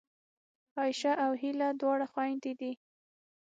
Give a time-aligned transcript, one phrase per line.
[0.77, 2.71] عایشه او هیله دواړه خوېندې دي